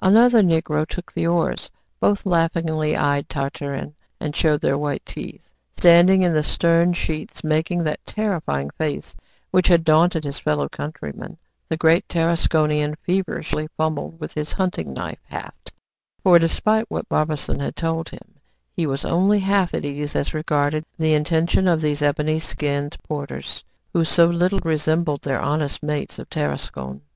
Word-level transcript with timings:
Another 0.00 0.42
Negro 0.42 0.84
took 0.84 1.12
the 1.12 1.28
oars. 1.28 1.70
Both 2.00 2.26
laughingly 2.26 2.96
eyed 2.96 3.28
Tartarin, 3.28 3.94
and 4.18 4.34
showed 4.34 4.60
their 4.60 4.76
white 4.76 5.06
teeth. 5.06 5.52
Standing 5.76 6.22
in 6.22 6.32
the 6.32 6.42
stern 6.42 6.94
sheets, 6.94 7.44
making 7.44 7.84
that 7.84 8.04
terrifying 8.04 8.70
face 8.70 9.14
which 9.52 9.68
had 9.68 9.84
daunted 9.84 10.24
his 10.24 10.40
fellow 10.40 10.68
countrymen, 10.68 11.38
the 11.68 11.76
great 11.76 12.08
Tarasconian 12.08 12.96
feverishly 13.06 13.68
fumbled 13.76 14.18
with 14.18 14.34
his 14.34 14.54
hunting 14.54 14.92
knife 14.94 15.22
haft; 15.28 15.70
for, 16.24 16.40
despite 16.40 16.90
what 16.90 17.08
Barbassou 17.08 17.60
had 17.60 17.76
told 17.76 18.08
him, 18.08 18.40
he 18.72 18.88
was 18.88 19.04
only 19.04 19.38
half 19.38 19.74
at 19.74 19.84
ease 19.84 20.16
as 20.16 20.34
regarded 20.34 20.84
the 20.98 21.14
intention 21.14 21.68
of 21.68 21.80
these 21.80 22.02
ebony 22.02 22.40
skinned 22.40 22.96
porters, 23.06 23.62
who 23.92 24.04
so 24.04 24.26
little 24.26 24.58
resembled 24.64 25.22
their 25.22 25.38
honest 25.40 25.84
mates 25.84 26.18
of 26.18 26.28
Tarascon. 26.28 27.00